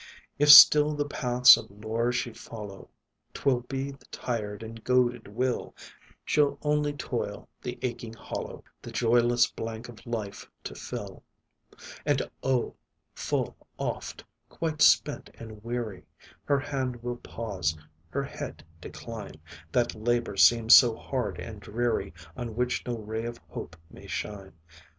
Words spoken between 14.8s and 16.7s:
spent and weary, Her